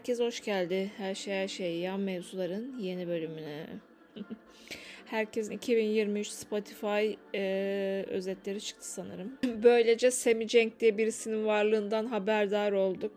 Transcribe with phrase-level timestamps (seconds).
[0.00, 0.90] Herkes hoş geldi.
[0.96, 3.66] Her şey her şey yan mevzuların yeni bölümüne.
[5.06, 9.32] Herkesin 2023 Spotify e, özetleri çıktı sanırım.
[9.62, 13.12] Böylece Semi Cenk diye birisinin varlığından haberdar olduk.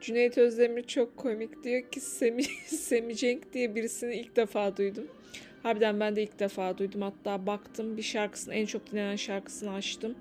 [0.00, 5.08] Cüneyt Özdemir çok komik diyor ki Semi, Semi Cenk diye birisini ilk defa duydum.
[5.62, 7.02] Harbiden ben de ilk defa duydum.
[7.02, 10.14] Hatta baktım bir şarkısını en çok dinlenen şarkısını açtım.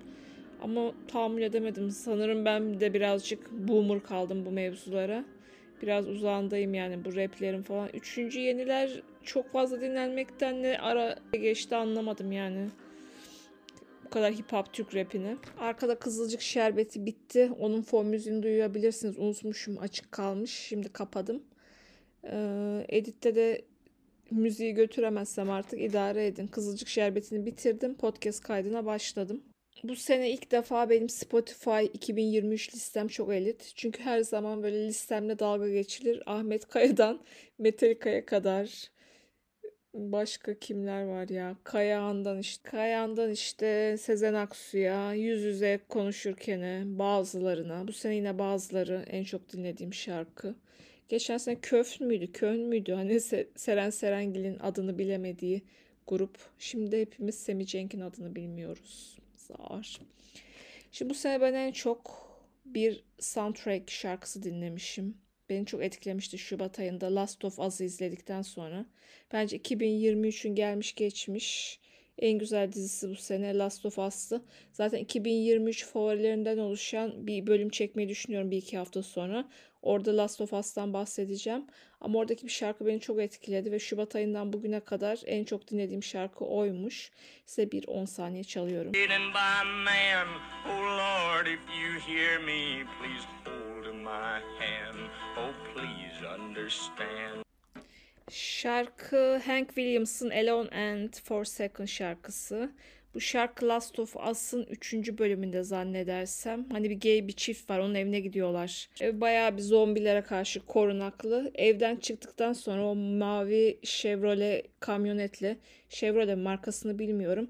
[0.61, 1.91] Ama tahammül edemedim.
[1.91, 5.34] Sanırım ben de birazcık boomer kaldım bu mevzulara.
[5.81, 7.89] Biraz uzağındayım yani bu raplerin falan.
[7.93, 12.67] Üçüncü yeniler çok fazla dinlenmekten ne ara geçti anlamadım yani.
[14.05, 15.37] Bu kadar hip hop Türk rapini.
[15.59, 17.51] Arkada Kızılcık Şerbeti bitti.
[17.59, 19.19] Onun fon müziğini duyabilirsiniz.
[19.19, 20.51] Unutmuşum açık kalmış.
[20.51, 21.43] Şimdi kapadım.
[22.23, 23.61] Ee, editte de
[24.31, 26.47] müziği götüremezsem artık idare edin.
[26.47, 27.95] Kızılcık Şerbeti'ni bitirdim.
[27.95, 29.43] Podcast kaydına başladım.
[29.83, 33.71] Bu sene ilk defa benim Spotify 2023 listem çok elit.
[33.75, 36.23] Çünkü her zaman böyle listemle dalga geçilir.
[36.25, 37.21] Ahmet Kaya'dan
[37.57, 38.89] Metallica'ya kadar
[39.93, 41.55] başka kimler var ya?
[41.63, 42.69] Kayağan'dan işte.
[42.69, 47.87] Kayağan'dan işte Sezen Aksu'ya, yüz yüze konuşurken bazılarına.
[47.87, 50.55] Bu sene yine bazıları en çok dinlediğim şarkı.
[51.09, 52.93] Geçen sene Köf müydü, Kön müydü?
[52.93, 53.19] Hani
[53.55, 55.61] Seren Serengil'in adını bilemediği
[56.07, 56.37] grup.
[56.59, 59.14] Şimdi hepimiz Semi Cenk'in adını bilmiyoruz.
[59.47, 59.99] Zar.
[60.91, 62.25] Şimdi bu sene ben en çok
[62.65, 65.17] bir soundtrack şarkısı dinlemişim.
[65.49, 68.85] Beni çok etkilemişti Şubat ayında Last of Us'ı izledikten sonra.
[69.33, 71.79] Bence 2023'ün gelmiş geçmiş
[72.19, 74.41] en güzel dizisi bu sene Last of Us'tı.
[74.73, 79.49] Zaten 2023 favorilerinden oluşan bir bölüm çekmeyi düşünüyorum bir iki hafta sonra.
[79.81, 81.65] Orada Last of Us'tan bahsedeceğim.
[82.05, 86.03] Ama oradaki bir şarkı beni çok etkiledi ve Şubat ayından bugüne kadar en çok dinlediğim
[86.03, 87.11] şarkı oymuş.
[87.45, 88.91] Size bir 10 saniye çalıyorum.
[98.31, 102.71] Şarkı Hank Williams'ın Alone and For Second şarkısı.
[103.15, 104.93] Bu şarkı Last of Us'ın 3.
[104.93, 106.65] bölümünde zannedersem.
[106.71, 108.89] Hani bir gay bir çift var onun evine gidiyorlar.
[109.01, 111.51] Bayağı bir zombilere karşı korunaklı.
[111.55, 115.57] Evden çıktıktan sonra o mavi Chevrolet kamyonetle,
[115.89, 117.49] Chevrolet markasını bilmiyorum.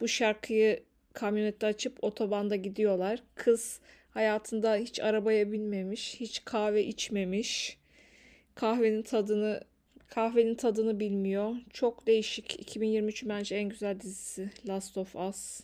[0.00, 0.82] Bu şarkıyı
[1.12, 3.22] kamyonette açıp otobanda gidiyorlar.
[3.34, 7.78] Kız hayatında hiç arabaya binmemiş, hiç kahve içmemiş.
[8.54, 9.60] Kahvenin tadını
[10.08, 11.54] Kahvenin tadını bilmiyor.
[11.72, 12.60] Çok değişik.
[12.60, 15.60] 2023 bence en güzel dizisi Last of Us.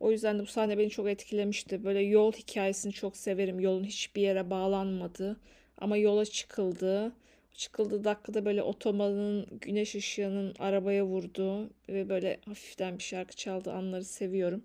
[0.00, 1.84] O yüzden de bu sahne beni çok etkilemişti.
[1.84, 3.60] Böyle yol hikayesini çok severim.
[3.60, 5.36] Yolun hiçbir yere bağlanmadı.
[5.78, 7.12] Ama yola çıkıldı.
[7.54, 14.04] Çıkıldığı dakikada böyle otobanın güneş ışığının arabaya vurduğu ve böyle hafiften bir şarkı çaldığı anları
[14.04, 14.64] seviyorum.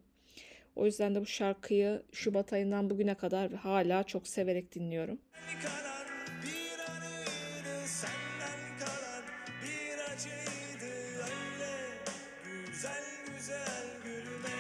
[0.76, 5.20] O yüzden de bu şarkıyı Şubat ayından bugüne kadar hala çok severek dinliyorum.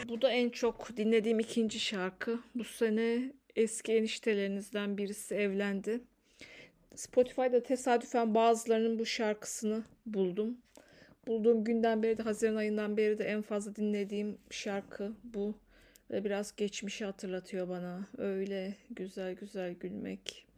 [0.09, 2.40] Bu da en çok dinlediğim ikinci şarkı.
[2.56, 6.02] Bu sene eski eniştelerinizden birisi evlendi.
[6.96, 10.58] Spotify'da tesadüfen bazılarının bu şarkısını buldum.
[11.28, 15.56] Bulduğum günden beri de Haziran ayından beri de en fazla dinlediğim şarkı bu.
[16.12, 18.08] Ve biraz geçmişi hatırlatıyor bana.
[18.18, 20.49] Öyle güzel güzel gülmek.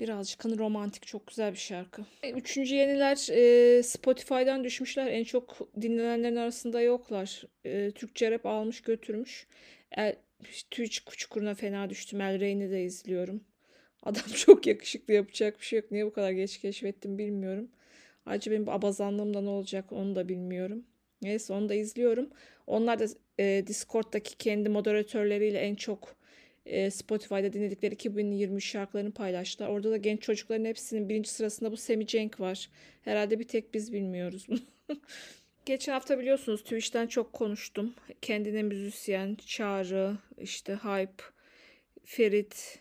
[0.00, 2.02] Birazcık hani romantik çok güzel bir şarkı.
[2.34, 5.06] Üçüncü yeniler e, Spotify'dan düşmüşler.
[5.06, 7.42] En çok dinlenenlerin arasında yoklar.
[7.64, 9.46] E, Türkçe rap almış götürmüş.
[9.92, 12.20] El, Twitch çukuruna fena düştüm.
[12.20, 13.44] El Rey'ni de izliyorum.
[14.02, 15.90] Adam çok yakışıklı yapacak bir şey yok.
[15.90, 17.68] Niye bu kadar geç keşfettim bilmiyorum.
[18.26, 20.84] Ayrıca benim abazanlığımda ne olacak onu da bilmiyorum.
[21.22, 22.30] Neyse onu da izliyorum.
[22.66, 23.06] Onlar da
[23.38, 26.16] e, Discord'daki kendi moderatörleriyle en çok
[26.66, 29.68] e, Spotify'da dinledikleri 2023 şarkılarını paylaştılar.
[29.68, 32.68] Orada da genç çocukların hepsinin birinci sırasında bu Semi Cenk var.
[33.02, 34.60] Herhalde bir tek biz bilmiyoruz bunu.
[35.66, 37.94] Geçen hafta biliyorsunuz Twitch'ten çok konuştum.
[38.22, 41.22] Kendine müzisyen, Çağrı, işte Hype,
[42.04, 42.78] Ferit,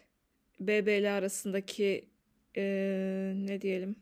[0.60, 2.06] BBL arasındaki
[2.58, 2.64] e,
[3.36, 3.96] ne diyelim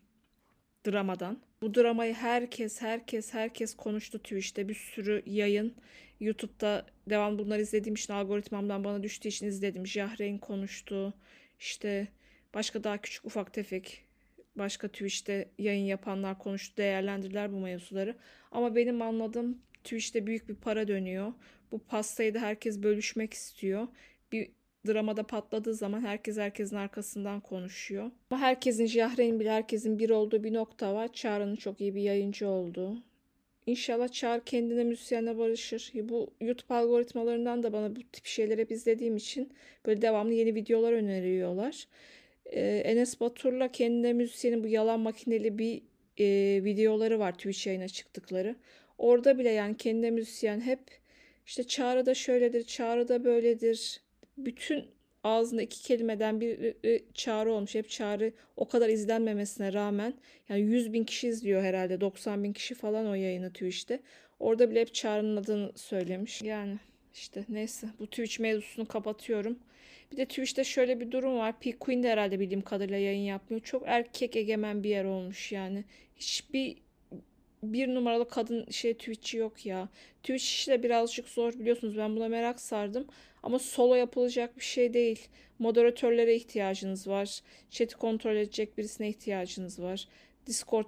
[0.87, 1.39] dramadan.
[1.61, 5.75] Bu dramayı herkes herkes herkes konuştu Twitch'te bir sürü yayın
[6.19, 9.87] YouTube'da devam bunları izlediğim için algoritmamdan bana düştüğü için izledim.
[9.87, 11.13] Jahreyn konuştu.
[11.59, 12.07] İşte
[12.53, 14.05] başka daha küçük ufak tefek
[14.55, 18.15] başka Twitch'te yayın yapanlar konuştu, değerlendirdiler bu mevzuları.
[18.51, 21.33] Ama benim anladığım Twitch'te büyük bir para dönüyor.
[21.71, 23.87] Bu pastayı da herkes bölüşmek istiyor.
[24.31, 24.51] Bir
[24.87, 28.11] dramada patladığı zaman herkes herkesin arkasından konuşuyor.
[28.31, 31.13] Ama herkesin Jahreyn bile herkesin bir olduğu bir nokta var.
[31.13, 33.03] Çağrı'nın çok iyi bir yayıncı olduğu.
[33.69, 35.91] İnşallah Çağrı kendine müzisyenle barışır.
[35.95, 39.53] Bu YouTube algoritmalarından da bana bu tip şeyleri hep izlediğim için
[39.85, 41.87] böyle devamlı yeni videolar öneriyorlar.
[42.45, 45.81] Ee, Enes Batur'la kendine müzisyenin bu yalan makineli bir
[46.19, 46.25] e,
[46.63, 48.55] videoları var Twitch yayına çıktıkları.
[48.97, 50.79] Orada bile yani kendine müzisyen hep
[51.45, 54.01] işte çağrıda şöyledir, çağrıda böyledir.
[54.37, 54.85] Bütün
[55.23, 56.75] ağzında iki kelimeden bir
[57.13, 57.75] çağrı olmuş.
[57.75, 60.13] Hep çağrı o kadar izlenmemesine rağmen
[60.49, 62.01] yani 100 bin kişi izliyor herhalde.
[62.01, 63.99] 90 bin kişi falan o yayını Twitch'te.
[64.39, 66.41] Orada bile hep çağrının adını söylemiş.
[66.41, 66.77] Yani
[67.13, 69.59] işte neyse bu Twitch mevzusunu kapatıyorum.
[70.11, 71.59] Bir de Twitch'te şöyle bir durum var.
[71.59, 73.61] P Queen de herhalde bildiğim kadarıyla yayın yapmıyor.
[73.61, 75.83] Çok erkek egemen bir yer olmuş yani.
[76.15, 76.77] Hiçbir
[77.63, 79.89] bir numaralı kadın şey Twitch'i yok ya.
[80.23, 83.07] Twitch işi de birazcık zor biliyorsunuz ben buna merak sardım.
[83.43, 85.27] Ama solo yapılacak bir şey değil.
[85.59, 87.41] Moderatörlere ihtiyacınız var.
[87.69, 90.07] Chat'i kontrol edecek birisine ihtiyacınız var.
[90.45, 90.85] Discord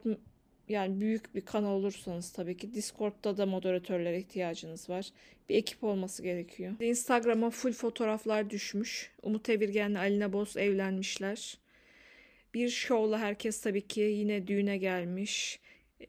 [0.69, 5.09] yani büyük bir kanal olursanız tabii ki Discord'da da moderatörlere ihtiyacınız var.
[5.49, 6.73] Bir ekip olması gerekiyor.
[6.79, 9.11] Instagram'a full fotoğraflar düşmüş.
[9.21, 11.57] Umut Evirgen'le Alina Boz evlenmişler.
[12.53, 15.59] Bir şovla herkes tabii ki yine düğüne gelmiş.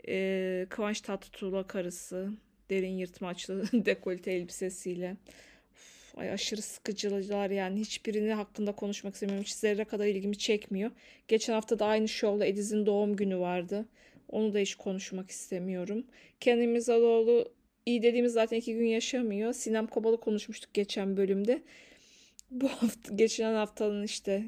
[0.09, 2.31] Ee, Kıvanç Tatlıtuğ'la karısı
[2.71, 5.17] derin yırtmaçlı dekolte elbisesiyle.
[5.73, 9.45] Uf, ay aşırı sıkıcılar yani hiçbirini hakkında konuşmak istemiyorum.
[9.45, 10.91] Hiç zerre kadar ilgimi çekmiyor.
[11.29, 13.87] Geçen hafta da aynı şovla Ediz'in doğum günü vardı.
[14.29, 16.05] Onu da hiç konuşmak istemiyorum.
[16.41, 17.53] Kenan İmirzalıoğlu
[17.87, 19.53] iyi dediğimiz zaten iki gün yaşamıyor.
[19.53, 21.63] Sinem Kobal'ı konuşmuştuk geçen bölümde.
[22.51, 24.45] Bu hafta, geçen haftanın işte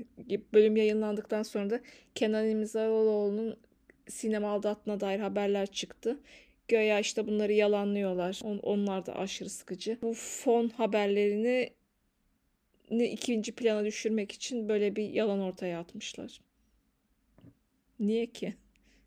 [0.52, 1.81] bölüm yayınlandıktan sonra da
[2.14, 3.56] Kenan İmirzalıoğlu'nun
[4.09, 6.19] sinema aldattığına dair haberler çıktı.
[6.69, 8.41] Göya işte bunları yalanlıyorlar.
[8.45, 9.99] On, onlar da aşırı sıkıcı.
[10.03, 11.71] Bu fon haberlerini
[12.91, 16.41] ne ikinci plana düşürmek için böyle bir yalan ortaya atmışlar.
[18.01, 18.55] Niye ki?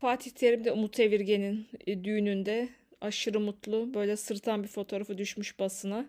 [0.00, 2.68] Fatih Terim de Umut Evirgen'in e, düğününde
[3.00, 3.94] aşırı mutlu.
[3.94, 6.08] Böyle sırtan bir fotoğrafı düşmüş basına.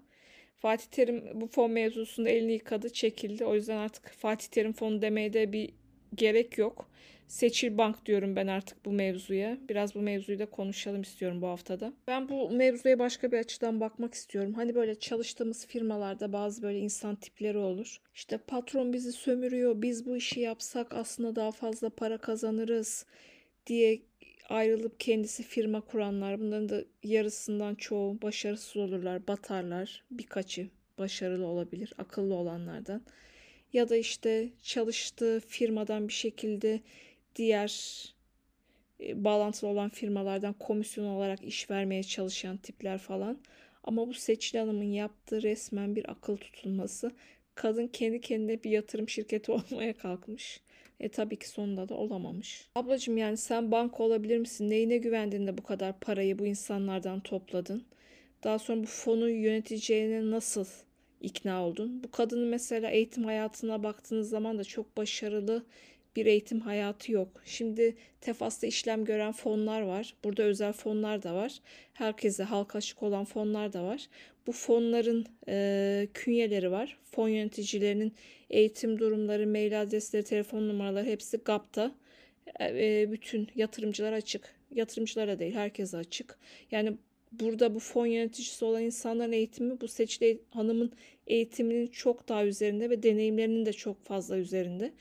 [0.60, 3.46] Fatih Terim bu fon mevzusunda elini yıkadı, çekildi.
[3.46, 5.70] O yüzden artık Fatih Terim fonu demeye de bir
[6.16, 6.90] gerek yok.
[7.30, 9.58] Seçil Bank diyorum ben artık bu mevzuya.
[9.70, 11.94] Biraz bu mevzuyu da konuşalım istiyorum bu haftada.
[12.08, 14.54] Ben bu mevzuya başka bir açıdan bakmak istiyorum.
[14.54, 18.02] Hani böyle çalıştığımız firmalarda bazı böyle insan tipleri olur.
[18.16, 19.82] İşte patron bizi sömürüyor.
[19.82, 23.06] Biz bu işi yapsak aslında daha fazla para kazanırız
[23.68, 24.02] diye
[24.50, 26.40] ayrılıp kendisi firma kuranlar.
[26.40, 30.04] Bunların da yarısından çoğu başarısız olurlar, batarlar.
[30.12, 33.02] Birkaçı başarılı olabilir, akıllı olanlardan.
[33.74, 36.80] Ya da işte çalıştığı firmadan bir şekilde
[37.36, 38.06] diğer
[39.00, 43.38] e, bağlantılı olan firmalardan komisyon olarak iş vermeye çalışan tipler falan.
[43.84, 47.12] Ama bu Seçil Hanım'ın yaptığı resmen bir akıl tutulması.
[47.56, 50.62] Kadın kendi kendine bir yatırım şirketi olmaya kalkmış.
[51.00, 52.68] E tabii ki sonunda da olamamış.
[52.76, 54.70] Ablacığım yani sen banka olabilir misin?
[54.70, 57.84] Neyine güvendin de bu kadar parayı bu insanlardan topladın?
[58.44, 60.66] Daha sonra bu fonu yöneteceğine nasıl
[61.22, 62.04] ikna oldun?
[62.04, 65.66] Bu kadının mesela eğitim hayatına baktığınız zaman da çok başarılı
[66.16, 67.42] bir eğitim hayatı yok.
[67.46, 70.14] Şimdi Tefas'ta işlem gören fonlar var.
[70.24, 71.60] Burada özel fonlar da var.
[71.94, 74.08] Herkese halka açık olan fonlar da var.
[74.48, 76.98] Bu fonların e, künyeleri var.
[77.04, 78.14] Fon yöneticilerinin
[78.50, 81.96] eğitim durumları, mail adresleri, telefon numaraları hepsi GAP'ta.
[82.62, 84.56] E, bütün yatırımcılar açık.
[84.72, 86.40] Yatırımcılara değil herkese açık.
[86.72, 86.98] Yani
[87.32, 90.92] burada bu fon yöneticisi olan insanların eğitimi bu Seçili Hanım'ın
[91.28, 94.94] eğitiminin çok daha üzerinde ve deneyimlerinin de çok fazla üzerinde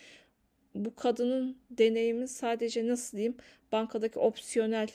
[0.75, 3.37] bu kadının deneyimi sadece nasıl diyeyim
[3.72, 4.88] bankadaki opsiyonel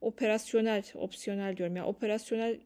[0.00, 2.58] operasyonel opsiyonel diyorum yani operasyonel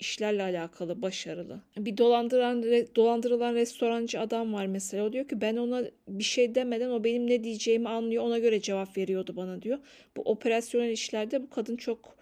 [0.00, 1.60] işlerle alakalı başarılı.
[1.76, 2.62] Bir dolandıran
[2.96, 5.04] dolandırılan restorancı adam var mesela.
[5.04, 8.24] O diyor ki ben ona bir şey demeden o benim ne diyeceğimi anlıyor.
[8.24, 9.78] Ona göre cevap veriyordu bana diyor.
[10.16, 12.16] Bu operasyonel işlerde bu kadın çok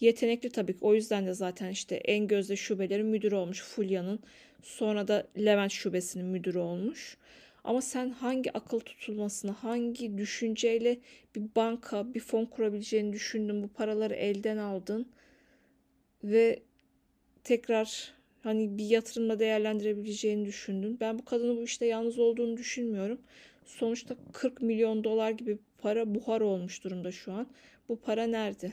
[0.00, 0.78] yetenekli tabii ki.
[0.80, 4.20] O yüzden de zaten işte en gözde şubelerin müdürü olmuş Fulya'nın.
[4.62, 7.16] Sonra da Levent şubesinin müdürü olmuş.
[7.64, 10.98] Ama sen hangi akıl tutulmasını, hangi düşünceyle
[11.36, 15.06] bir banka, bir fon kurabileceğini düşündün, bu paraları elden aldın
[16.24, 16.62] ve
[17.44, 18.12] tekrar
[18.42, 21.00] hani bir yatırımla değerlendirebileceğini düşündün.
[21.00, 23.20] Ben bu kadının bu işte yalnız olduğunu düşünmüyorum.
[23.66, 27.46] Sonuçta 40 milyon dolar gibi para buhar olmuş durumda şu an.
[27.88, 28.72] Bu para nerede?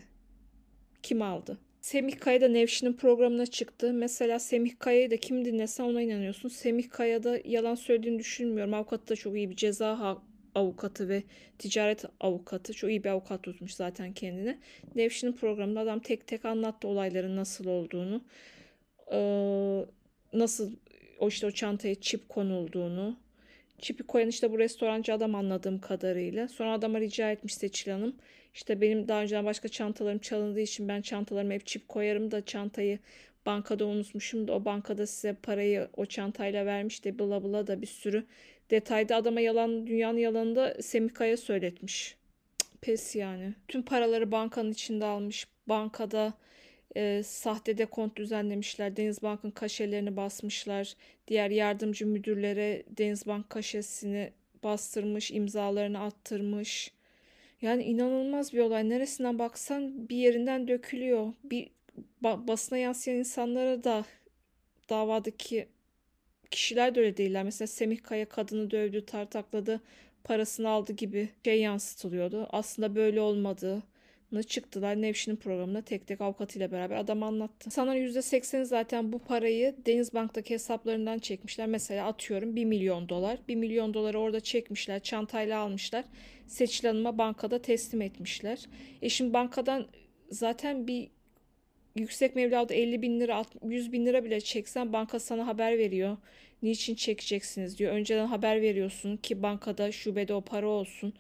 [1.03, 1.58] Kim aldı?
[1.88, 3.94] Semih Kaya da Nevşin'in programına çıktı.
[3.94, 6.50] Mesela Semih Kaya'yı da kim dinlese ona inanıyorsun.
[6.50, 8.74] Semih Kaya da yalan söylediğini düşünmüyorum.
[8.74, 10.17] Avukatı da çok iyi bir ceza
[10.56, 11.24] avukatı ve
[11.60, 12.74] ticaret avukatı.
[12.74, 14.60] Çok iyi bir avukat tutmuş zaten kendine.
[14.96, 18.22] Nevşin'in programında adam tek tek anlattı olayların nasıl olduğunu.
[19.12, 19.86] Ee,
[20.34, 20.72] nasıl
[21.20, 23.17] o işte o çantaya çip konulduğunu.
[23.79, 26.48] Çipi koyan işte bu restorancı adam anladığım kadarıyla.
[26.48, 28.15] Sonra adama rica etmiş Seçil Hanım
[28.58, 33.00] işte benim daha önceden başka çantalarım çalındığı için ben çantalarıma hep çip koyarım da çantayı
[33.46, 37.88] bankada unutmuşum da o bankada size parayı o çantayla vermiş de bla bla da bir
[37.88, 38.26] sürü
[38.72, 42.16] Detayda adama yalan, dünyanın yalanını da Semih Kaya söyletmiş.
[42.82, 43.54] Pes yani.
[43.68, 45.48] Tüm paraları bankanın içinde almış.
[45.68, 46.34] Bankada
[46.96, 48.98] e, sahte dekont düzenlemişler.
[48.98, 50.94] Denizbank'ın kaşelerini basmışlar.
[51.28, 54.32] Diğer yardımcı müdürlere Denizbank kaşesini
[54.64, 56.92] bastırmış, imzalarını attırmış.
[57.62, 58.90] Yani inanılmaz bir olay.
[58.90, 61.34] Neresinden baksan bir yerinden dökülüyor.
[61.44, 61.70] Bir
[62.24, 64.06] ba- basına yansıyan insanlara da
[64.90, 65.68] davadaki
[66.52, 67.44] kişiler de öyle değiller.
[67.44, 69.82] Mesela Semih Kaya kadını dövdü, tartakladı,
[70.24, 72.48] parasını aldı gibi şey yansıtılıyordu.
[72.52, 73.84] Aslında böyle olmadığı
[74.43, 77.72] çıktılar Nevşin'in programına tek tek avukatıyla beraber adam anlattı.
[77.72, 81.67] Sana %80'i zaten bu parayı Denizbank'taki hesaplarından çekmişler.
[81.67, 83.39] Mesela atıyorum 1 milyon dolar.
[83.48, 86.05] 1 milyon doları orada çekmişler, çantayla almışlar.
[86.48, 88.60] Seçil Hanım'a bankada teslim etmişler.
[89.01, 89.88] E şimdi bankadan
[90.31, 91.10] zaten bir
[91.96, 96.17] yüksek meblağda 50 bin lira 100 bin lira bile çeksen banka sana haber veriyor.
[96.62, 97.93] Niçin çekeceksiniz diyor.
[97.93, 101.13] Önceden haber veriyorsun ki bankada şubede o para olsun.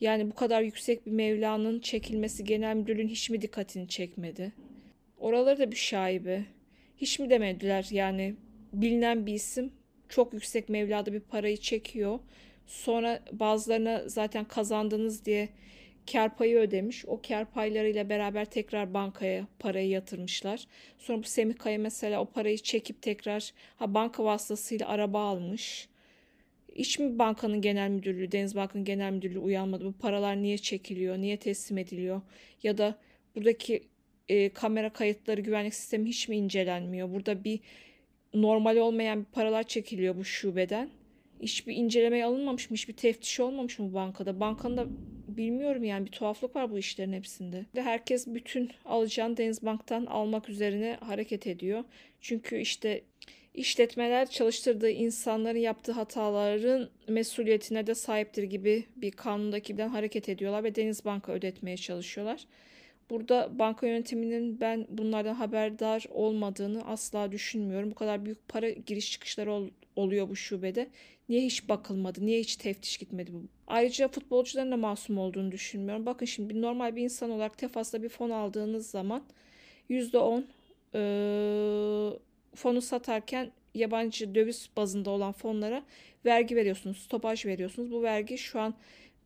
[0.00, 4.52] Yani bu kadar yüksek bir mevlanın çekilmesi genel müdürlüğün hiç mi dikkatini çekmedi?
[5.18, 6.44] Oraları da bir şaibe.
[6.96, 8.34] Hiç mi demediler yani
[8.72, 9.72] bilinen bir isim
[10.08, 12.18] çok yüksek mevlada bir parayı çekiyor.
[12.66, 15.48] Sonra bazılarına zaten kazandınız diye
[16.12, 17.04] kar payı ödemiş.
[17.06, 20.66] O kar paylarıyla beraber tekrar bankaya parayı yatırmışlar.
[20.98, 25.88] Sonra bu Semih Kaya mesela o parayı çekip tekrar ha banka vasıtasıyla araba almış.
[26.74, 29.84] Hiç mi bankanın genel müdürlüğü, Denizbank'ın genel müdürlüğü uyanmadı?
[29.84, 32.20] Bu paralar niye çekiliyor, niye teslim ediliyor?
[32.62, 32.98] Ya da
[33.36, 33.82] buradaki
[34.28, 37.12] e, kamera kayıtları, güvenlik sistemi hiç mi incelenmiyor?
[37.14, 37.60] Burada bir
[38.34, 40.90] normal olmayan paralar çekiliyor bu şubeden.
[41.42, 42.76] Hiçbir incelemeye alınmamış mı?
[42.76, 44.40] Hiçbir teftiş olmamış mı bankada?
[44.40, 44.86] Bankanın da
[45.28, 47.66] bilmiyorum yani bir tuhaflık var bu işlerin hepsinde.
[47.76, 51.84] Ve herkes bütün alacağını Denizbank'tan almak üzerine hareket ediyor.
[52.20, 53.02] Çünkü işte
[53.54, 61.32] işletmeler çalıştırdığı insanların yaptığı hataların mesuliyetine de sahiptir gibi bir kanundaki hareket ediyorlar ve Denizbank'a
[61.32, 62.46] ödetmeye çalışıyorlar.
[63.10, 67.90] Burada banka yönetiminin ben bunlardan haberdar olmadığını asla düşünmüyorum.
[67.90, 70.88] Bu kadar büyük para giriş çıkışları ol, oluyor bu şubede.
[71.28, 72.26] Niye hiç bakılmadı?
[72.26, 73.42] Niye hiç teftiş gitmedi bu?
[73.66, 76.06] Ayrıca futbolcuların da masum olduğunu düşünmüyorum.
[76.06, 79.24] Bakın şimdi bir normal bir insan olarak Tefas'ta bir fon aldığınız zaman
[79.90, 80.44] %10
[80.94, 81.00] e,
[82.54, 85.82] fonu satarken yabancı döviz bazında olan fonlara
[86.24, 87.92] vergi veriyorsunuz, stopaj veriyorsunuz.
[87.92, 88.74] Bu vergi şu an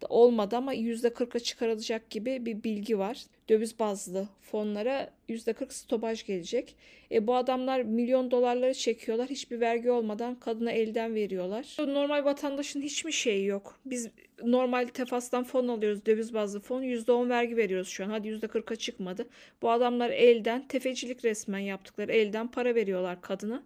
[0.09, 3.25] olmadı ama %40'a çıkarılacak gibi bir bilgi var.
[3.49, 6.77] Döviz bazlı fonlara %40 stopaj gelecek.
[7.11, 9.29] E bu adamlar milyon dolarları çekiyorlar.
[9.29, 11.77] Hiçbir vergi olmadan kadına elden veriyorlar.
[11.79, 13.81] Normal vatandaşın hiç mi şeyi yok?
[13.87, 14.09] Biz
[14.45, 16.07] normal tefastan fon alıyoruz.
[16.07, 16.83] Döviz bazlı fon.
[16.83, 18.09] %10 vergi veriyoruz şu an.
[18.09, 19.29] Hadi %40'a çıkmadı.
[19.63, 22.13] Bu adamlar elden tefecilik resmen yaptıkları.
[22.13, 23.63] Elden para veriyorlar kadına.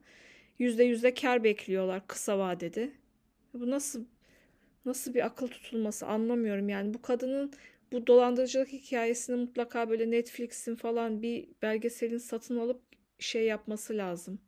[0.61, 2.91] %100'de kar bekliyorlar kısa vadede.
[3.55, 4.05] Bu nasıl
[4.85, 7.53] nasıl bir akıl tutulması anlamıyorum yani bu kadının
[7.93, 12.83] bu dolandırıcılık hikayesini mutlaka böyle Netflix'in falan bir belgeselin satın alıp
[13.19, 14.41] şey yapması lazım.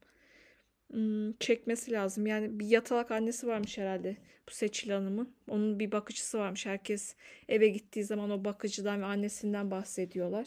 [0.93, 2.27] Hmm, çekmesi lazım.
[2.27, 4.17] Yani bir yatalak annesi varmış herhalde
[4.49, 5.35] bu Seçil Hanım'ın.
[5.49, 6.67] Onun bir bakıcısı varmış.
[6.67, 7.15] Herkes
[7.49, 10.47] eve gittiği zaman o bakıcıdan ve annesinden bahsediyorlar.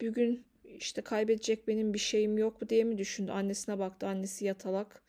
[0.00, 3.32] Bir gün işte kaybedecek benim bir şeyim yok mu diye mi düşündü?
[3.32, 4.06] Annesine baktı.
[4.06, 5.02] Annesi yatalak.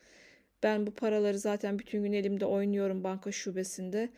[0.64, 4.10] Ben bu paraları zaten bütün gün elimde oynuyorum banka şubesinde.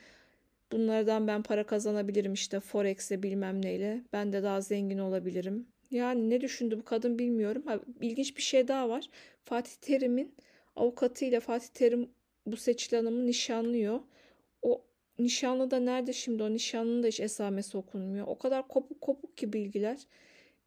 [0.72, 4.02] Bunlardan ben para kazanabilirim işte Forex'e bilmem neyle.
[4.14, 5.68] Ben de daha zengin olabilirim.
[5.92, 7.64] Yani ne düşündü bu kadın bilmiyorum.
[7.66, 9.10] Ha, ilginç bir şey daha var.
[9.44, 10.36] Fatih Terim'in
[10.76, 12.10] avukatıyla Fatih Terim
[12.46, 14.00] bu Seçil Hanım'ı nişanlıyor.
[14.62, 14.82] O
[15.20, 16.44] nişanlı da nerede şimdi?
[16.44, 18.28] O nişanlının da hiç esamesi okunmuyor.
[18.28, 20.00] O kadar kopuk kopuk ki bilgiler.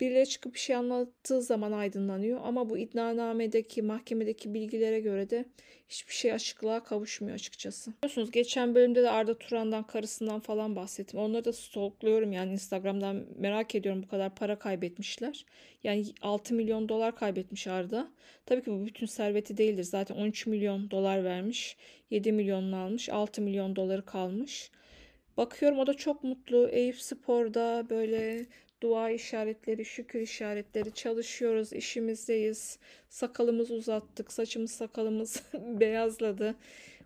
[0.02, 5.44] Birileri çıkıp bir şey anlattığı zaman aydınlanıyor ama bu iddianamedeki, mahkemedeki bilgilere göre de
[5.88, 7.90] hiçbir şey açıklığa kavuşmuyor açıkçası.
[7.90, 11.20] Biliyorsunuz geçen bölümde de Arda Turan'dan, karısından falan bahsettim.
[11.20, 15.46] Onları da stalkluyorum yani Instagram'dan merak ediyorum bu kadar para kaybetmişler.
[15.84, 18.08] Yani 6 milyon dolar kaybetmiş Arda.
[18.46, 19.84] Tabii ki bu bütün serveti değildir.
[19.84, 21.76] Zaten 13 milyon dolar vermiş.
[22.10, 23.08] 7 milyonunu almış.
[23.08, 24.70] 6 milyon doları kalmış.
[25.36, 26.68] Bakıyorum o da çok mutlu.
[26.68, 28.46] Eyüp Spor'da böyle
[28.82, 32.78] dua işaretleri, şükür işaretleri çalışıyoruz, işimizdeyiz.
[33.08, 36.54] Sakalımız uzattık, saçımız sakalımız beyazladı.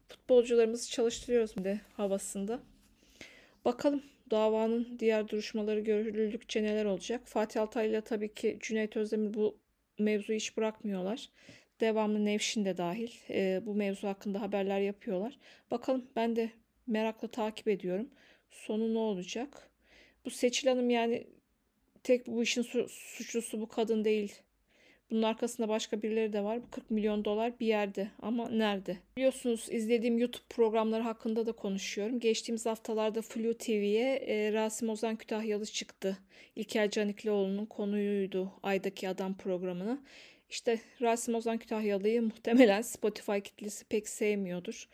[0.08, 2.60] Futbolcularımızı çalıştırıyoruz de havasında.
[3.64, 7.20] Bakalım davanın diğer duruşmaları görüldükçe neler olacak.
[7.24, 9.58] Fatih Altaylı ile tabii ki Cüneyt Özdemir bu
[9.98, 11.30] mevzuyu hiç bırakmıyorlar.
[11.80, 15.38] Devamlı Nevşin de dahil e, bu mevzu hakkında haberler yapıyorlar.
[15.70, 16.50] Bakalım ben de
[16.86, 18.10] merakla takip ediyorum.
[18.50, 19.70] Sonu ne olacak?
[20.24, 21.26] Bu Seçil Hanım yani
[22.06, 24.34] tek bu işin su- suçlusu bu kadın değil.
[25.10, 26.62] Bunun arkasında başka birileri de var.
[26.62, 28.96] Bu 40 milyon dolar bir yerde ama nerede?
[29.16, 32.20] Biliyorsunuz izlediğim YouTube programları hakkında da konuşuyorum.
[32.20, 36.18] Geçtiğimiz haftalarda Flu TV'ye e, Rasim Ozan Kütahyalı çıktı.
[36.56, 40.00] İlker Caniklioğlu'nun konuyuydu Ay'daki Adam programını.
[40.50, 44.88] İşte Rasim Ozan Kütahyalı'yı muhtemelen Spotify kitlesi pek sevmiyordur.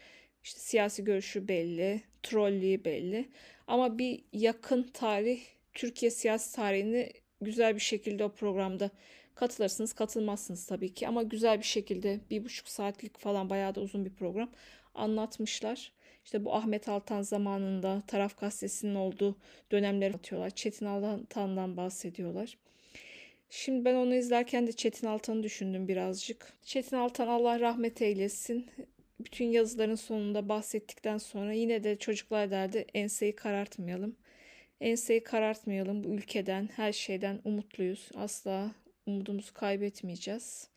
[0.45, 3.29] İşte siyasi görüşü belli, trollüğü belli.
[3.67, 5.41] Ama bir yakın tarih
[5.75, 7.11] Türkiye siyasi tarihini
[7.41, 8.91] güzel bir şekilde o programda
[9.35, 11.09] katılırsınız, katılmazsınız tabii ki.
[11.09, 14.51] Ama güzel bir şekilde bir buçuk saatlik falan bayağı da uzun bir program
[14.95, 15.93] anlatmışlar.
[16.25, 19.37] İşte bu Ahmet Altan zamanında Taraf Gazetesi'nin olduğu
[19.71, 20.51] dönemleri atıyorlar.
[20.51, 22.59] Çetin Altan'dan bahsediyorlar.
[23.51, 26.53] Şimdi ben onu izlerken de Çetin Altan'ı düşündüm birazcık.
[26.63, 28.67] Çetin Altan Allah rahmet eylesin.
[29.21, 34.17] Bütün yazıların sonunda bahsettikten sonra yine de çocuklar derdi enseyi karartmayalım.
[34.83, 38.09] Enseyi karartmayalım bu ülkeden, her şeyden umutluyuz.
[38.15, 38.75] Asla
[39.07, 40.69] umudumuzu kaybetmeyeceğiz.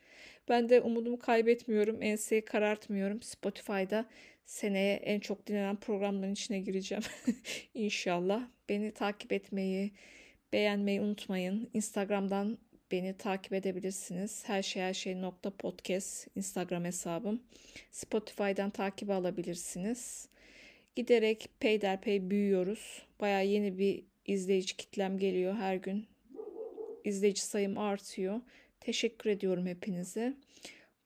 [0.49, 3.21] Ben de umudumu kaybetmiyorum, enseyi karartmıyorum.
[3.21, 4.05] Spotify'da
[4.45, 7.03] seneye en çok dinlenen programların içine gireceğim.
[7.73, 8.47] İnşallah.
[8.69, 9.91] Beni takip etmeyi,
[10.53, 11.69] beğenmeyi unutmayın.
[11.73, 12.57] Instagram'dan
[12.91, 14.43] beni takip edebilirsiniz.
[14.47, 17.43] Her şey her şey nokta podcast Instagram hesabım.
[17.91, 20.29] Spotify'dan takip alabilirsiniz.
[20.95, 23.01] Giderek peyderpey büyüyoruz.
[23.19, 26.05] Baya yeni bir izleyici kitlem geliyor her gün.
[27.03, 28.41] İzleyici sayım artıyor.
[28.79, 30.33] Teşekkür ediyorum hepinize.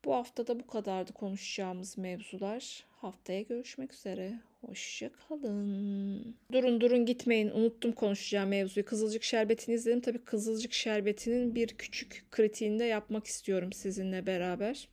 [0.05, 2.85] Bu hafta da bu kadardı konuşacağımız mevzular.
[2.89, 4.33] Haftaya görüşmek üzere.
[4.61, 6.35] Hoşça kalın.
[6.51, 7.49] Durun durun gitmeyin.
[7.49, 8.85] Unuttum konuşacağım mevzuyu.
[8.85, 10.01] Kızılcık Şerbeti'ni izledim.
[10.01, 14.87] Tabii Kızılcık Şerbeti'nin bir küçük kritiğini de yapmak istiyorum sizinle beraber.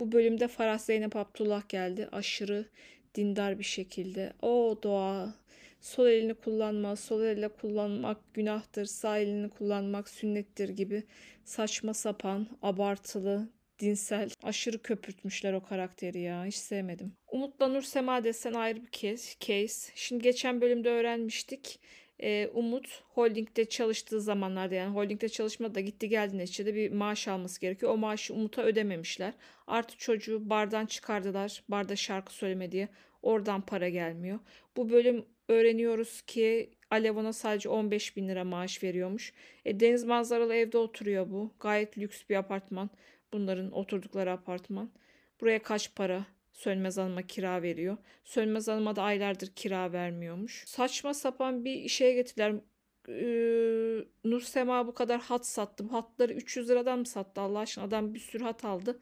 [0.00, 2.08] Bu bölümde Farah Zeynep Abdullah geldi.
[2.12, 2.66] Aşırı
[3.14, 4.32] dindar bir şekilde.
[4.42, 5.34] O doğa
[5.80, 11.02] sol elini kullanma, sol elle kullanmak günahtır, sağ elini kullanmak sünnettir gibi
[11.44, 16.44] saçma sapan, abartılı, dinsel, aşırı köpürtmüşler o karakteri ya.
[16.44, 17.12] Hiç sevmedim.
[17.32, 18.90] Umut'la Nur Sema desen ayrı bir
[19.38, 19.92] case.
[19.94, 21.80] Şimdi geçen bölümde öğrenmiştik.
[22.22, 27.60] Ee, Umut holdingde çalıştığı zamanlarda yani holdingde çalışmadı da gitti geldi neticede bir maaş alması
[27.60, 27.92] gerekiyor.
[27.92, 29.32] O maaşı Umut'a ödememişler.
[29.66, 31.62] Artı çocuğu bardan çıkardılar.
[31.68, 32.88] Barda şarkı söyleme diye.
[33.22, 34.38] Oradan para gelmiyor.
[34.76, 39.32] Bu bölüm öğreniyoruz ki Alev ona sadece 15 bin lira maaş veriyormuş.
[39.64, 41.54] E, deniz manzaralı evde oturuyor bu.
[41.60, 42.90] Gayet lüks bir apartman.
[43.32, 44.90] Bunların oturdukları apartman.
[45.40, 46.26] Buraya kaç para
[46.60, 47.96] Sönmez Hanım'a kira veriyor.
[48.24, 50.64] Sönmez Hanım'a da aylardır kira vermiyormuş.
[50.66, 52.54] Saçma sapan bir şeye getirdiler.
[53.08, 55.88] Ee, Nur Sema bu kadar hat sattı.
[55.88, 57.84] Bu hatları 300 liradan mı sattı Allah aşkına?
[57.84, 59.00] Adam bir sürü hat aldı.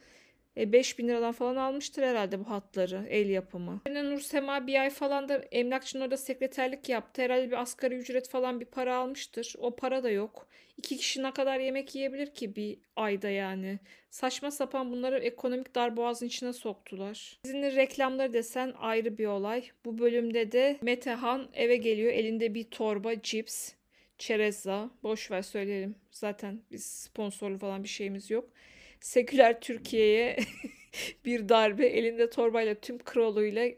[0.58, 3.06] E, 5000 liradan falan almıştır herhalde bu hatları.
[3.08, 3.80] El yapımı.
[3.86, 7.22] Nur Sema bir ay falan da emlakçının orada sekreterlik yaptı.
[7.22, 9.54] Herhalde bir asgari ücret falan bir para almıştır.
[9.58, 10.48] O para da yok.
[10.76, 13.78] İki kişi ne kadar yemek yiyebilir ki bir ayda yani.
[14.10, 17.38] Saçma sapan bunları ekonomik darboğazın içine soktular.
[17.44, 19.64] Dizinin reklamları desen ayrı bir olay.
[19.84, 22.12] Bu bölümde de Metehan eve geliyor.
[22.12, 23.72] Elinde bir torba cips.
[24.18, 24.90] Çerezza.
[25.02, 25.94] Boş ver söyleyelim.
[26.10, 28.50] Zaten biz sponsorlu falan bir şeyimiz yok
[29.00, 30.36] seküler Türkiye'ye
[31.24, 33.68] bir darbe elinde torbayla tüm kralıyla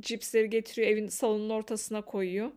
[0.00, 2.52] cipsleri getiriyor evin salonun ortasına koyuyor.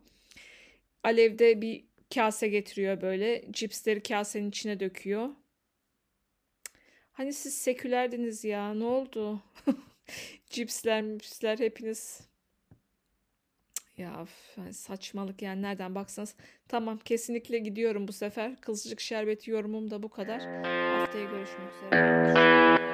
[1.04, 5.30] Alevde bir kase getiriyor böyle cipsleri kasenin içine döküyor.
[7.12, 9.44] Hani siz sekülerdiniz ya ne oldu?
[10.50, 12.27] cipsler cipsler hepiniz
[13.98, 14.26] ya
[14.72, 16.36] saçmalık yani nereden baksanız.
[16.68, 18.56] Tamam kesinlikle gidiyorum bu sefer.
[18.62, 20.42] Kızılcık şerbeti yorumum da bu kadar.
[21.00, 22.87] Haftaya görüşmek üzere.